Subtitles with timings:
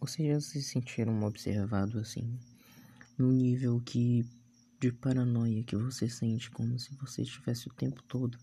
[0.00, 2.38] Vocês já se sentiram observado assim?
[3.18, 4.24] No nível que
[4.80, 8.38] de paranoia que você sente, como se você estivesse o tempo todo,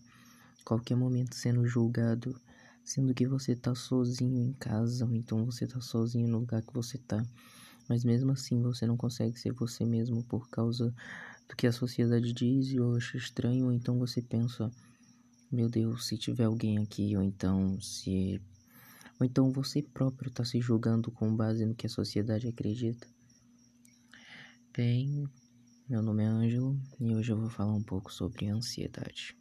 [0.64, 2.40] qualquer momento sendo julgado,
[2.84, 6.72] sendo que você tá sozinho em casa, ou então você tá sozinho no lugar que
[6.72, 7.26] você tá,
[7.88, 10.94] mas mesmo assim você não consegue ser você mesmo por causa
[11.48, 14.70] do que a sociedade diz ou acha estranho, ou então você pensa,
[15.50, 18.40] meu Deus, se tiver alguém aqui, ou então se
[19.20, 23.06] ou então você próprio está se julgando com base no que a sociedade acredita.
[24.76, 25.28] Bem,
[25.88, 29.36] meu nome é Ângelo e hoje eu vou falar um pouco sobre ansiedade.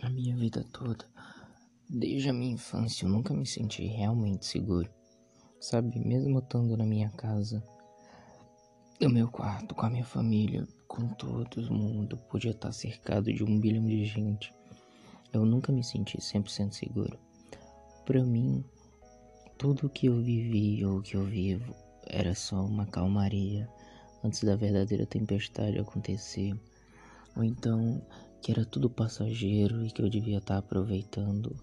[0.00, 1.04] A minha vida toda,
[1.90, 4.88] desde a minha infância, eu nunca me senti realmente seguro.
[5.60, 7.60] Sabe, mesmo estando na minha casa,
[9.00, 13.60] no meu quarto, com a minha família, com todo mundo, podia estar cercado de um
[13.60, 14.52] bilhão de gente.
[15.32, 17.16] Eu nunca me senti 100% seguro.
[18.04, 18.64] Para mim,
[19.56, 21.76] tudo que eu vivi ou que eu vivo
[22.08, 23.68] era só uma calmaria
[24.24, 26.58] antes da verdadeira tempestade acontecer.
[27.36, 28.02] Ou então
[28.42, 31.56] que era tudo passageiro e que eu devia estar aproveitando.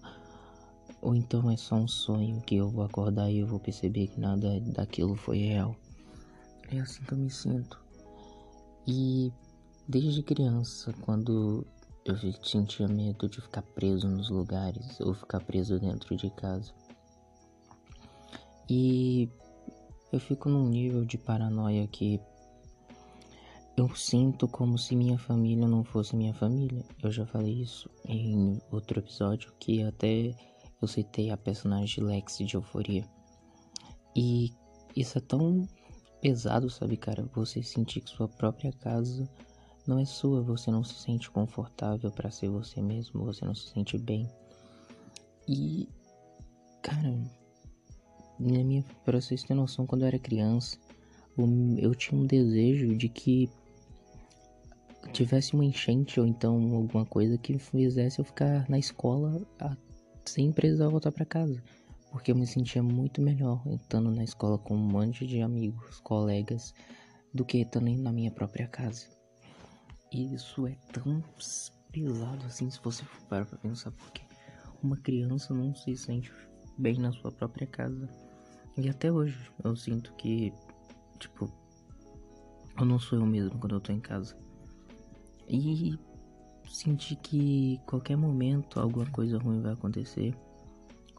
[1.02, 4.18] Ou então é só um sonho que eu vou acordar e eu vou perceber que
[4.18, 5.76] nada daquilo foi real.
[6.70, 7.80] É assim que eu me sinto.
[8.86, 9.32] E
[9.88, 11.66] desde criança, quando
[12.04, 16.72] eu sentia medo de ficar preso nos lugares ou ficar preso dentro de casa.
[18.68, 19.28] E
[20.12, 22.20] eu fico num nível de paranoia que
[23.76, 26.84] eu sinto como se minha família não fosse minha família.
[27.02, 30.34] Eu já falei isso em outro episódio que até
[30.80, 33.04] eu citei a personagem Lex de Euforia.
[34.14, 34.52] E
[34.96, 35.68] isso é tão
[36.26, 37.24] pesado, sabe, cara?
[37.36, 39.28] Você sentir que sua própria casa
[39.86, 43.68] não é sua, você não se sente confortável para ser você mesmo, você não se
[43.68, 44.28] sente bem.
[45.46, 45.88] E,
[46.82, 47.16] cara,
[48.40, 50.76] na minha, pra vocês terem noção, quando eu era criança,
[51.78, 53.48] eu tinha um desejo de que
[55.12, 59.40] tivesse uma enchente ou então alguma coisa que fizesse eu ficar na escola
[60.24, 61.62] sem precisar voltar para casa.
[62.10, 66.72] Porque eu me sentia muito melhor estando na escola com um monte de amigos, colegas,
[67.32, 69.06] do que estando na minha própria casa.
[70.10, 71.22] E isso é tão
[71.92, 74.22] pesado assim se você parar pra pensar, porque
[74.82, 76.32] uma criança não se sente
[76.78, 78.08] bem na sua própria casa.
[78.76, 80.52] E até hoje eu sinto que,
[81.18, 81.50] tipo,
[82.78, 84.36] eu não sou eu mesmo quando eu tô em casa.
[85.48, 85.98] E
[86.68, 90.34] sentir que qualquer momento alguma coisa ruim vai acontecer.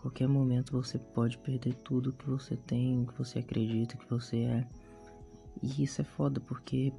[0.07, 4.67] Qualquer momento você pode perder tudo que você tem, que você acredita que você é.
[5.61, 6.93] E isso é foda porque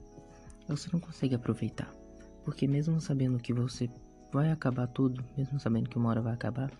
[0.69, 1.91] você não consegue aproveitar.
[2.45, 3.89] Porque mesmo sabendo que você
[4.31, 6.71] vai acabar tudo, mesmo sabendo que uma hora vai acabar,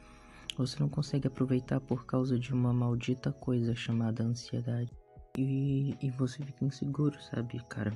[0.55, 4.93] você não consegue aproveitar por causa de uma maldita coisa chamada ansiedade.
[5.39, 7.91] E, e você fica inseguro, sabe, cara?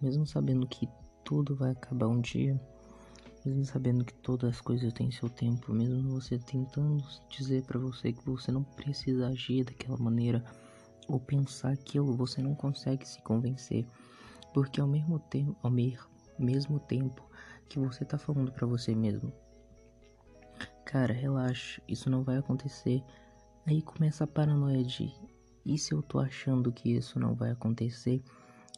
[0.00, 0.88] Mesmo sabendo que
[1.24, 2.60] tudo vai acabar um dia,
[3.44, 8.12] mesmo sabendo que todas as coisas têm seu tempo, mesmo você tentando dizer para você
[8.12, 10.44] que você não precisa agir daquela maneira
[11.08, 13.86] ou pensar aquilo, você não consegue se convencer,
[14.54, 15.70] porque ao mesmo tempo, ao
[16.38, 17.22] mesmo tempo
[17.68, 19.32] que você tá falando para você mesmo,
[20.92, 23.02] Cara, relaxa, isso não vai acontecer.
[23.64, 25.10] Aí começa a paranoia de
[25.64, 28.22] e se eu tô achando que isso não vai acontecer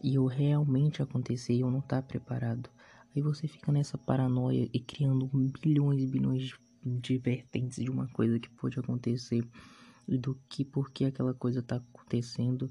[0.00, 2.70] e eu realmente acontecer e eu não tá preparado?
[3.14, 5.30] Aí você fica nessa paranoia e criando
[5.62, 6.52] bilhões e bilhões
[6.84, 9.46] de, vertentes de uma coisa que pode acontecer
[10.08, 12.68] e do que por que aquela coisa tá acontecendo.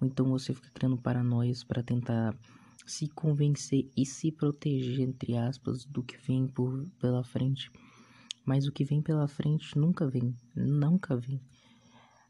[0.00, 2.36] Ou então você fica criando paranoias para tentar
[2.86, 7.70] se convencer e se proteger entre aspas do que vem por pela frente.
[8.44, 11.40] Mas o que vem pela frente nunca vem, nunca vem.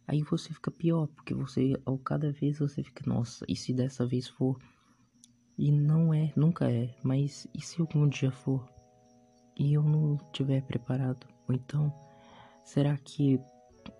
[0.09, 4.06] Aí você fica pior, porque você, ao cada vez você fica, nossa, e se dessa
[4.06, 4.56] vez for?
[5.58, 8.68] E não é, nunca é, mas e se algum dia for?
[9.56, 11.26] E eu não tiver preparado?
[11.48, 11.92] Ou então,
[12.62, 13.41] será que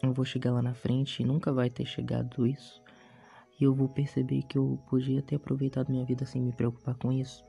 [0.03, 2.83] eu vou chegar lá na frente e nunca vai ter chegado isso?
[3.59, 7.11] E eu vou perceber que eu podia ter aproveitado minha vida sem me preocupar com
[7.11, 7.43] isso.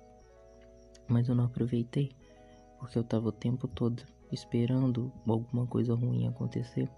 [1.09, 2.11] Mas eu não aproveitei,
[2.79, 6.89] porque eu tava o tempo todo esperando alguma coisa ruim acontecer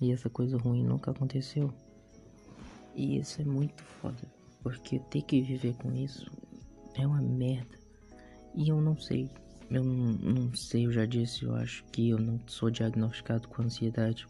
[0.00, 1.72] e essa coisa ruim nunca aconteceu.
[2.94, 4.22] E isso é muito foda,
[4.62, 6.30] porque ter que viver com isso
[6.94, 7.78] é uma merda.
[8.54, 9.30] E eu não sei,
[9.70, 13.62] eu não, não sei, eu já disse, eu acho que eu não sou diagnosticado com
[13.62, 14.26] ansiedade.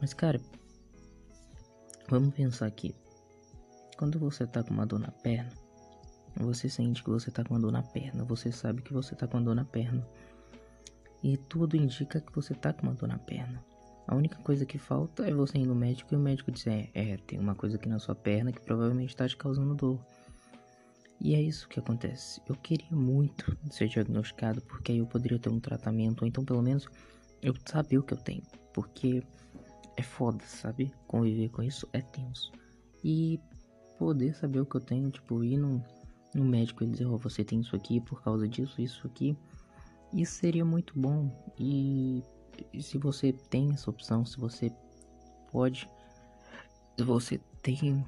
[0.00, 0.40] Mas cara,
[2.08, 2.94] vamos pensar aqui.
[3.96, 5.50] Quando você tá com uma dor na perna,
[6.36, 9.26] você sente que você tá com uma dor na perna, você sabe que você tá
[9.26, 10.06] com uma dor na perna.
[11.22, 13.62] E tudo indica que você tá com uma dor na perna.
[14.06, 17.16] A única coisa que falta é você ir no médico e o médico dizer: É,
[17.18, 20.00] tem uma coisa aqui na sua perna que provavelmente está te causando dor.
[21.20, 22.40] E é isso que acontece.
[22.48, 26.62] Eu queria muito ser diagnosticado porque aí eu poderia ter um tratamento, ou então pelo
[26.62, 26.88] menos
[27.42, 28.42] eu saber o que eu tenho.
[28.72, 29.22] Porque
[29.96, 30.92] é foda, sabe?
[31.06, 32.50] Conviver com isso é tenso.
[33.04, 33.38] E
[33.98, 35.84] poder saber o que eu tenho, tipo, ir no,
[36.34, 39.36] no médico e dizer, ó, oh, você tem isso aqui por causa disso, isso aqui.
[40.12, 41.30] Isso seria muito bom.
[41.58, 42.22] E,
[42.80, 44.72] se você tem essa opção, se você
[45.50, 45.88] pode,
[46.96, 48.04] se você tem,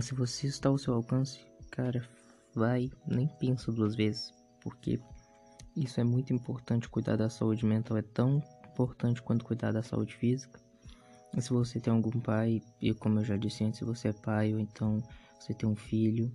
[0.00, 1.40] se você está ao seu alcance,
[1.70, 2.06] cara,
[2.54, 5.00] vai, nem pensa duas vezes, porque
[5.76, 6.88] isso é muito importante.
[6.88, 10.60] Cuidar da saúde mental é tão importante quanto cuidar da saúde física.
[11.36, 14.12] E se você tem algum pai, e como eu já disse antes, se você é
[14.12, 15.02] pai ou então
[15.40, 16.30] você tem um filho,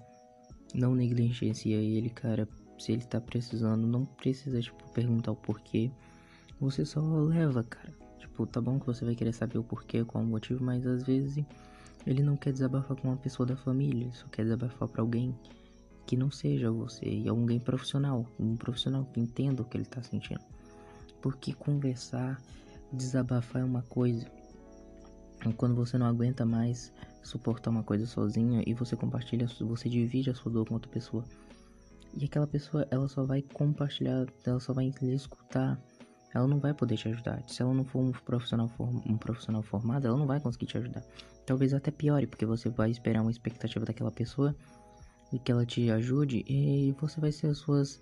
[0.73, 2.47] não negligencia ele, cara.
[2.79, 5.91] Se ele tá precisando, não precisa, tipo, perguntar o porquê.
[6.59, 7.93] Você só leva, cara.
[8.17, 11.03] Tipo, tá bom que você vai querer saber o porquê, qual o motivo, mas às
[11.03, 11.45] vezes
[12.05, 15.37] ele não quer desabafar com uma pessoa da família, só quer desabafar para alguém
[16.05, 20.01] que não seja você e alguém profissional, um profissional que entenda o que ele está
[20.01, 20.39] sentindo.
[21.21, 22.41] Porque conversar,
[22.93, 24.25] desabafar é uma coisa.
[25.57, 30.33] Quando você não aguenta mais suportar uma coisa sozinho e você compartilha, você divide a
[30.33, 31.23] sua dor com outra pessoa.
[32.17, 35.79] E aquela pessoa, ela só vai compartilhar, ela só vai lhe escutar.
[36.33, 37.41] Ela não vai poder te ajudar.
[37.47, 41.03] Se ela não for um profissional, um profissional formado, ela não vai conseguir te ajudar.
[41.45, 44.55] Talvez até piore, porque você vai esperar uma expectativa daquela pessoa
[45.31, 48.01] e que ela te ajude e você vai ser as suas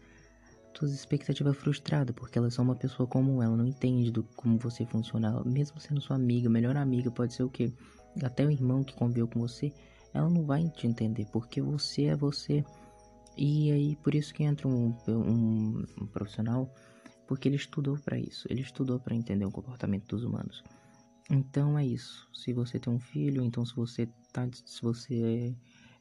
[0.77, 4.57] suas expectativas frustradas, porque ela é só uma pessoa como ela, não entende do como
[4.57, 7.73] você funciona, mesmo sendo sua amiga, melhor amiga, pode ser o que
[8.21, 9.71] até o irmão que conviveu com você,
[10.13, 12.63] ela não vai te entender, porque você é você.
[13.37, 16.69] E aí por isso que entra um, um, um profissional,
[17.27, 20.63] porque ele estudou para isso, ele estudou para entender o comportamento dos humanos.
[21.29, 22.29] Então é isso.
[22.33, 25.55] Se você tem um filho, então se você tá, se você é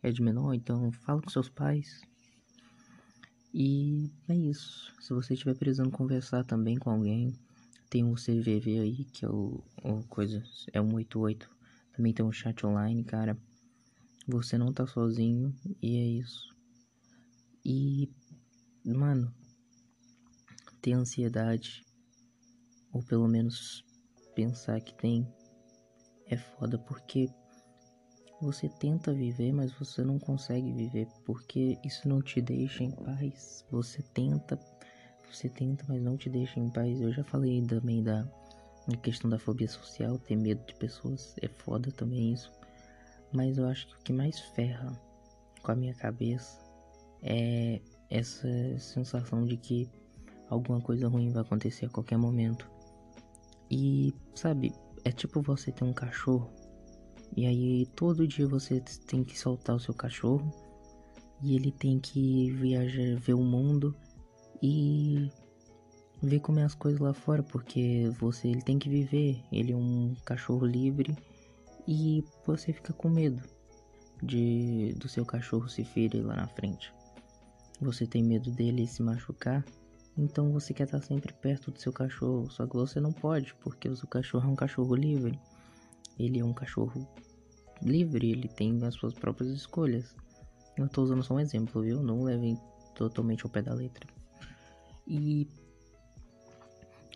[0.05, 2.03] é de menor, então fala com seus pais.
[3.55, 4.93] E é isso.
[5.00, 7.32] Se você estiver precisando conversar também com alguém,
[7.88, 10.44] tem o CVV aí, que é o, o coisa,
[10.75, 11.50] é 188.
[11.97, 13.38] Também tem um chat online, cara.
[14.29, 16.55] Você não tá sozinho e é isso.
[17.65, 18.11] E,
[18.85, 19.32] mano,
[20.84, 21.82] ter ansiedade,
[22.92, 23.82] ou pelo menos
[24.34, 25.26] pensar que tem,
[26.26, 27.26] é foda porque
[28.38, 33.64] você tenta viver, mas você não consegue viver porque isso não te deixa em paz.
[33.70, 34.60] Você tenta,
[35.32, 37.00] você tenta, mas não te deixa em paz.
[37.00, 38.28] Eu já falei também da
[39.02, 42.52] questão da fobia social, ter medo de pessoas, é foda também isso.
[43.32, 44.92] Mas eu acho que o que mais ferra
[45.62, 46.60] com a minha cabeça
[47.22, 47.80] é
[48.10, 49.88] essa sensação de que
[50.49, 52.70] alguma coisa ruim vai acontecer a qualquer momento.
[53.70, 54.73] E, sabe,
[55.05, 56.50] é tipo você ter um cachorro
[57.37, 60.52] e aí todo dia você tem que soltar o seu cachorro
[61.43, 63.94] e ele tem que viajar, ver o mundo
[64.62, 65.31] e
[66.23, 69.76] ver como é as coisas lá fora, porque você ele tem que viver, ele é
[69.76, 71.17] um cachorro livre
[71.88, 73.43] e você fica com medo
[74.23, 76.94] de do seu cachorro se ferir lá na frente.
[77.81, 79.64] Você tem medo dele se machucar,
[80.16, 83.88] então você quer estar sempre perto do seu cachorro, só que você não pode, porque
[83.88, 85.38] o seu cachorro é um cachorro livre.
[86.18, 87.06] Ele é um cachorro
[87.83, 90.14] livre, ele tem as suas próprias escolhas.
[90.76, 92.02] Eu tô usando só um exemplo, viu?
[92.02, 92.56] Não levem
[92.94, 94.06] totalmente ao pé da letra.
[95.06, 95.49] E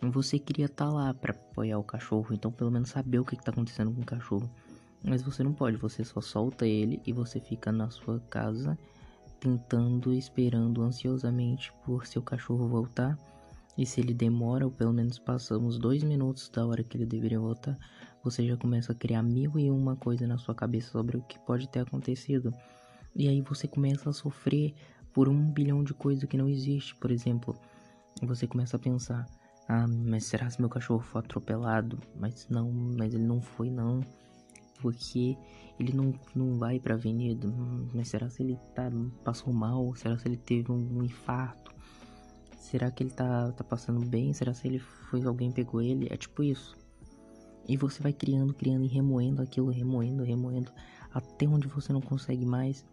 [0.03, 3.35] você queria estar tá lá para apoiar o cachorro, então pelo menos saber o que,
[3.35, 4.49] está acontecendo com o cachorro.
[5.01, 8.77] Mas você não pode, você só solta ele e você fica na sua casa
[9.39, 13.17] tentando, esperando ansiosamente por seu cachorro voltar.
[13.77, 17.39] E se ele demora, ou pelo menos passamos dois minutos da hora que ele deveria
[17.39, 17.77] voltar,
[18.23, 21.39] você já começa a criar mil e uma coisa na sua cabeça sobre o que
[21.39, 22.53] pode ter acontecido.
[23.15, 24.73] E aí você começa a sofrer
[25.13, 26.95] por um bilhão de coisas que não existe.
[26.95, 27.55] Por exemplo,
[28.21, 29.25] você começa a pensar:
[29.67, 31.99] ah, mas será que meu cachorro foi atropelado?
[32.19, 34.01] Mas não, mas ele não foi não.
[34.81, 35.37] Porque
[35.79, 37.47] ele não, não vai pra avenida.
[37.93, 38.89] Mas será se ele tá,
[39.23, 39.93] passou mal?
[39.95, 41.73] Será se ele teve um, um infarto?
[42.57, 44.31] Será que ele tá, tá passando bem?
[44.33, 46.07] Será se ele foi alguém pegou ele?
[46.09, 46.77] É tipo isso.
[47.67, 50.71] E você vai criando, criando e remoendo aquilo, remoendo, remoendo,
[51.13, 52.85] até onde você não consegue mais.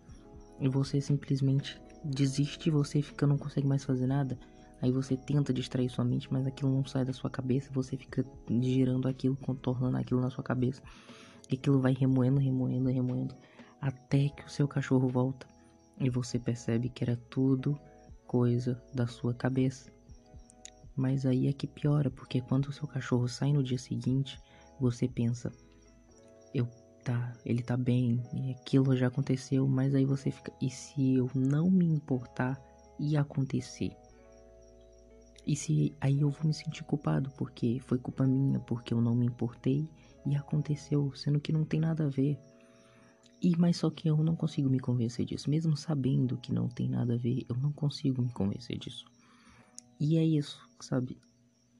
[0.60, 4.38] E você simplesmente desiste, você fica, não consegue mais fazer nada.
[4.80, 8.24] Aí você tenta distrair sua mente, mas aquilo não sai da sua cabeça, você fica
[8.48, 10.82] girando aquilo, contornando aquilo na sua cabeça.
[11.50, 13.34] E aquilo vai remoendo, remoendo, remoendo,
[13.80, 15.46] até que o seu cachorro volta.
[15.98, 17.78] E você percebe que era tudo
[18.26, 19.90] coisa da sua cabeça.
[20.94, 24.40] Mas aí é que piora, porque quando o seu cachorro sai no dia seguinte,
[24.80, 25.52] você pensa,
[26.54, 26.66] eu
[27.04, 28.20] tá, ele tá bem,
[28.58, 32.60] aquilo já aconteceu, mas aí você fica, e se eu não me importar
[32.98, 33.92] e acontecer?
[35.46, 39.14] E se aí eu vou me sentir culpado porque foi culpa minha, porque eu não
[39.14, 39.88] me importei
[40.26, 42.38] e aconteceu, sendo que não tem nada a ver.
[43.40, 46.88] E mas só que eu não consigo me convencer disso, mesmo sabendo que não tem
[46.88, 49.04] nada a ver, eu não consigo me convencer disso.
[50.00, 51.16] E é isso, sabe?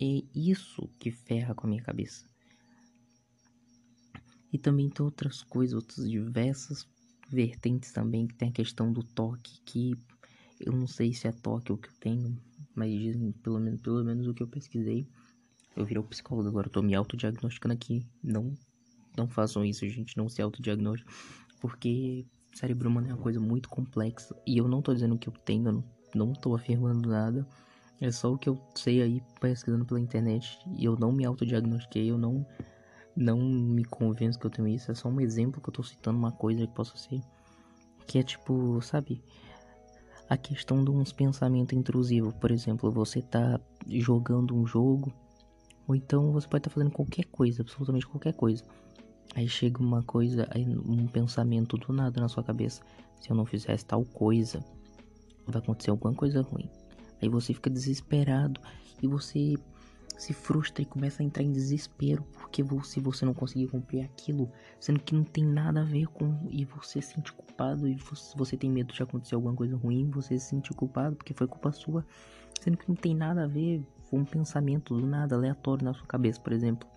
[0.01, 2.25] É isso que ferra com a minha cabeça.
[4.53, 6.87] E também tem outras coisas, outras diversas
[7.29, 9.95] vertentes também, que tem a questão do toque, que
[10.61, 12.39] eu não sei se é toque o que eu tenho,
[12.75, 15.07] mas dizem, pelo menos, pelo menos o que eu pesquisei.
[15.77, 18.05] Eu virei o psicólogo agora, eu tô me autodiagnosticando aqui.
[18.23, 18.55] Não,
[19.17, 21.13] não façam isso, gente, não se autodiagnosticem,
[21.61, 22.25] porque
[22.57, 24.35] cérebro humano é uma coisa muito complexa.
[24.47, 27.47] E eu não tô dizendo que eu tenho, eu não, não tô afirmando nada.
[28.01, 30.59] É só o que eu sei aí pesquisando pela internet.
[30.79, 32.47] E eu não me autodiagnostiquei, eu não,
[33.15, 34.91] não me convenço que eu tenho isso.
[34.91, 37.21] É só um exemplo que eu tô citando uma coisa que possa ser.
[38.07, 39.23] Que é tipo, sabe?
[40.29, 42.35] A questão de uns pensamentos intrusivos.
[42.35, 45.13] Por exemplo, você tá jogando um jogo.
[45.87, 48.65] Ou então você pode estar tá fazendo qualquer coisa, absolutamente qualquer coisa.
[49.35, 50.49] Aí chega uma coisa,
[50.85, 52.83] um pensamento do nada na sua cabeça.
[53.21, 54.65] Se eu não fizesse tal coisa,
[55.47, 56.69] vai acontecer alguma coisa ruim.
[57.21, 58.61] Aí você fica desesperado
[59.03, 59.55] e você
[60.17, 64.51] se frustra e começa a entrar em desespero porque se você não conseguir cumprir aquilo,
[64.81, 67.99] sendo que não tem nada a ver com e você se sente culpado e
[68.35, 71.71] você tem medo de acontecer alguma coisa ruim, você se sente culpado porque foi culpa
[71.71, 72.05] sua,
[72.59, 76.41] sendo que não tem nada a ver um pensamento do nada aleatório na sua cabeça,
[76.41, 76.89] por exemplo.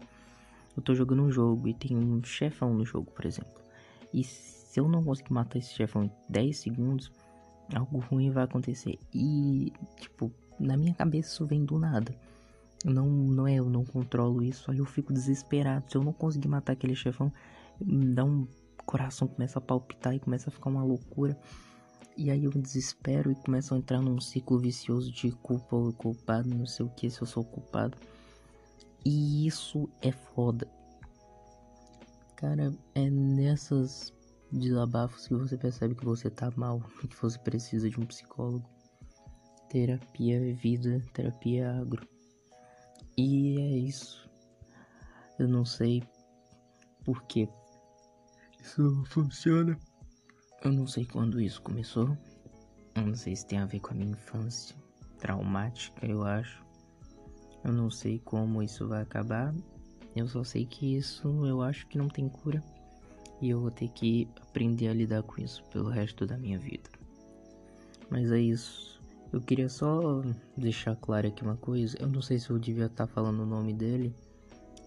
[0.75, 3.61] Eu tô jogando um jogo e tem um chefão no jogo, por exemplo.
[4.13, 7.11] E se eu não conseguir matar esse chefão em 10 segundos,
[7.73, 8.97] algo ruim vai acontecer.
[9.13, 12.15] E, tipo, na minha cabeça isso vem do nada.
[12.85, 15.89] Não, não é, eu não controlo isso, aí eu fico desesperado.
[15.89, 17.31] Se eu não conseguir matar aquele chefão,
[17.81, 18.47] dá um
[18.85, 21.37] coração começa a palpitar e começa a ficar uma loucura.
[22.19, 26.49] E aí eu desespero e começo a entrar num ciclo vicioso de culpa ou culpado,
[26.49, 27.97] não sei o que, se eu sou culpado.
[29.05, 30.67] E isso é foda.
[32.35, 34.13] Cara, é nessas
[34.51, 38.69] desabafos que você percebe que você tá mal, que você precisa de um psicólogo.
[39.69, 42.05] Terapia é vida, terapia é agro.
[43.15, 44.29] E é isso.
[45.39, 46.03] Eu não sei
[47.05, 47.47] por que
[48.61, 49.79] isso funciona.
[50.61, 52.17] Eu não sei quando isso começou.
[52.93, 54.75] Eu não sei se tem a ver com a minha infância
[55.17, 56.63] traumática, eu acho.
[57.63, 59.53] Eu não sei como isso vai acabar.
[60.15, 62.61] Eu só sei que isso eu acho que não tem cura.
[63.41, 66.89] E eu vou ter que aprender a lidar com isso pelo resto da minha vida.
[68.09, 69.01] Mas é isso.
[69.31, 70.21] Eu queria só
[70.57, 71.95] deixar claro aqui uma coisa.
[72.01, 74.13] Eu não sei se eu devia estar falando o nome dele.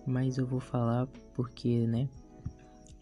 [0.06, 2.08] Mas eu vou falar porque, né?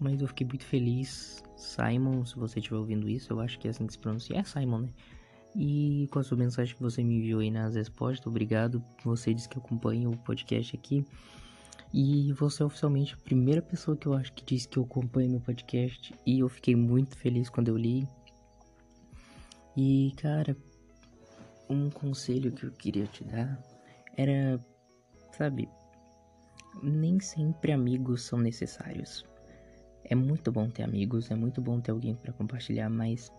[0.00, 1.44] Mas eu fiquei muito feliz.
[1.56, 4.36] Simon, se você estiver ouvindo isso, eu acho que é assim que se pronuncia.
[4.36, 4.88] É Simon, né?
[5.54, 8.82] E com a sua mensagem que você me enviou aí nas respostas, obrigado.
[9.04, 11.04] Você disse que acompanha o podcast aqui.
[11.92, 15.32] E você é oficialmente a primeira pessoa que eu acho que disse que eu acompanho
[15.32, 16.14] meu podcast.
[16.24, 18.08] E eu fiquei muito feliz quando eu li.
[19.76, 20.56] E, cara,
[21.68, 23.60] um conselho que eu queria te dar
[24.16, 24.58] era,
[25.36, 25.68] sabe,
[26.82, 29.24] nem sempre amigos são necessários.
[30.04, 33.30] É muito bom ter amigos, é muito bom ter alguém para compartilhar, mas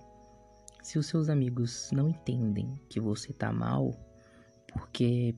[0.82, 3.92] se os seus amigos não entendem que você tá mal,
[4.74, 5.36] porque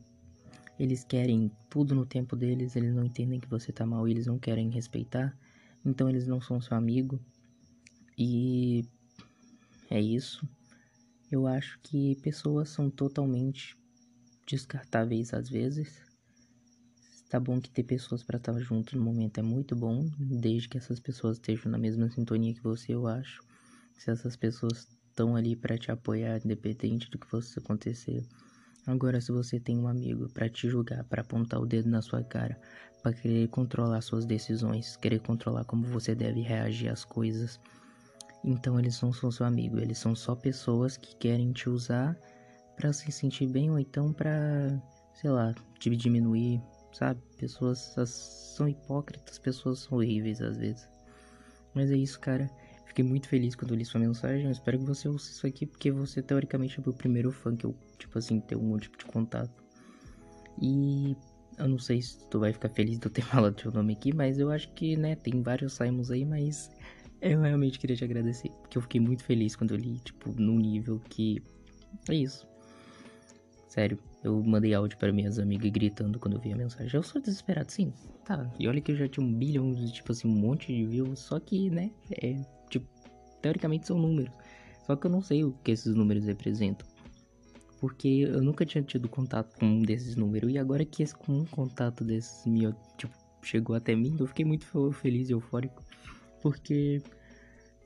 [0.79, 4.27] eles querem tudo no tempo deles, eles não entendem que você tá mal e eles
[4.27, 5.37] não querem respeitar,
[5.85, 7.19] então eles não são seu amigo.
[8.17, 8.85] E
[9.89, 10.47] é isso.
[11.31, 13.75] Eu acho que pessoas são totalmente
[14.47, 16.12] descartáveis às vezes.
[17.33, 20.77] Tá bom que ter pessoas para estar junto no momento é muito bom, desde que
[20.77, 23.41] essas pessoas estejam na mesma sintonia que você, eu acho.
[23.97, 28.23] Se essas pessoas estão ali para te apoiar, independente do que fosse acontecer.
[28.85, 32.23] Agora, se você tem um amigo para te julgar, para apontar o dedo na sua
[32.23, 32.55] cara,
[33.01, 37.59] para querer controlar suas decisões, querer controlar como você deve reagir às coisas,
[38.43, 42.15] então eles não são seu amigo, eles são só pessoas que querem te usar
[42.75, 44.79] para se sentir bem ou então para,
[45.15, 46.61] sei lá, te diminuir,
[46.93, 47.19] sabe?
[47.37, 47.79] Pessoas
[48.55, 50.87] são hipócritas, pessoas são horríveis às vezes.
[51.73, 52.49] Mas é isso, cara.
[52.85, 54.45] Fiquei muito feliz quando li sua mensagem.
[54.45, 57.65] Eu espero que você ouça isso aqui, porque você teoricamente é o primeiro fã que
[57.65, 59.63] eu, tipo assim, tenho algum tipo de contato.
[60.61, 61.17] E
[61.57, 64.13] eu não sei se tu vai ficar feliz de eu ter falado teu nome aqui,
[64.13, 66.69] mas eu acho que, né, tem vários Simons aí, mas
[67.19, 70.59] eu realmente queria te agradecer, porque eu fiquei muito feliz quando eu li, tipo, num
[70.59, 71.41] nível que.
[72.09, 72.47] É isso.
[73.67, 76.89] Sério, Eu mandei áudio para minhas amigas gritando quando eu vi a mensagem.
[76.93, 77.91] Eu sou desesperado, sim.
[78.23, 78.49] Tá.
[78.57, 81.19] E olha que eu já tinha um bilhão, tipo assim, um monte de views.
[81.19, 81.91] Só que, né?
[82.09, 82.39] É,
[82.69, 82.87] tipo,
[83.41, 84.33] teoricamente são números.
[84.87, 86.87] Só que eu não sei o que esses números representam.
[87.81, 90.49] Porque eu nunca tinha tido contato com um desses números.
[90.53, 94.45] E agora que esse, com um contato desses meu, tipo, chegou até mim, eu fiquei
[94.45, 95.83] muito feliz e eufórico.
[96.41, 97.01] Porque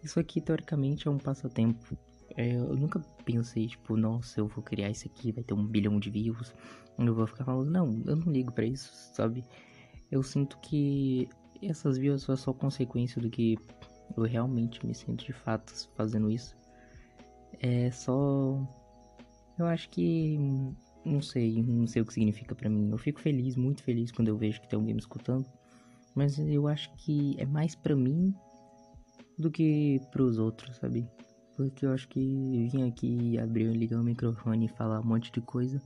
[0.03, 1.97] isso aqui, teoricamente, é um passatempo.
[2.35, 5.99] É, eu nunca pensei, tipo, nossa, eu vou criar isso aqui, vai ter um bilhão
[5.99, 6.53] de views.
[6.97, 9.43] Eu vou ficar falando, não, eu não ligo para isso, sabe?
[10.11, 11.29] Eu sinto que
[11.61, 13.57] essas views são só consequência do que
[14.15, 16.55] eu realmente me sinto de fato fazendo isso.
[17.59, 18.59] É só.
[19.57, 20.37] Eu acho que.
[21.05, 22.89] Não sei, não sei o que significa para mim.
[22.91, 25.45] Eu fico feliz, muito feliz quando eu vejo que tem alguém me escutando.
[26.13, 28.33] Mas eu acho que é mais para mim
[29.37, 31.07] do que pros outros, sabe?
[31.57, 35.41] Porque eu acho que vir aqui abrir, ligar o microfone e falar um monte de
[35.41, 35.81] coisa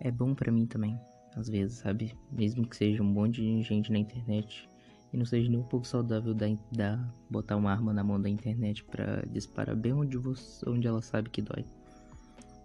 [0.00, 1.00] é bom para mim também,
[1.34, 2.14] às vezes, sabe?
[2.30, 4.68] Mesmo que seja um monte de gente na internet
[5.12, 8.28] e não seja nem um pouco saudável da, da botar uma arma na mão da
[8.28, 11.64] internet para disparar bem onde, você, onde ela sabe que dói.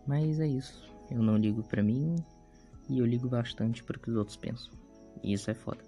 [0.05, 0.91] Mas é isso.
[1.09, 2.17] Eu não ligo para mim
[2.89, 4.73] e eu ligo bastante para o que os outros pensam.
[5.23, 5.79] E isso é foda.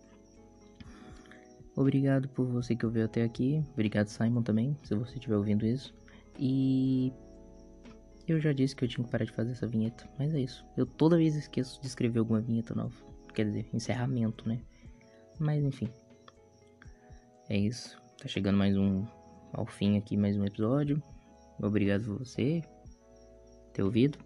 [1.75, 3.61] Obrigado por você que ouviu até aqui.
[3.73, 5.93] Obrigado, Simon, também, se você estiver ouvindo isso.
[6.37, 7.11] E
[8.27, 10.65] eu já disse que eu tinha que parar de fazer essa vinheta, mas é isso.
[10.77, 12.95] Eu toda vez esqueço de escrever alguma vinheta nova.
[13.33, 14.59] Quer dizer, encerramento, né?
[15.39, 15.89] Mas enfim.
[17.49, 17.97] É isso.
[18.17, 19.05] Tá chegando mais um
[19.51, 21.01] ao fim aqui mais um episódio.
[21.61, 22.61] Obrigado por você
[23.73, 24.17] ter ouvido.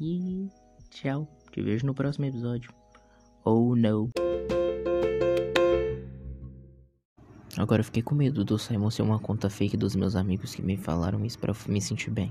[0.00, 0.48] E
[0.90, 1.26] tchau.
[1.50, 2.72] Te vejo no próximo episódio.
[3.44, 4.10] Oh no.
[7.56, 10.60] Agora eu fiquei com medo do Simon ser uma conta fake dos meus amigos que
[10.62, 12.30] me falaram isso pra me sentir bem.